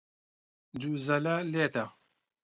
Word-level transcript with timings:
جوزەلە 0.81 1.35
لێدە. 1.51 1.85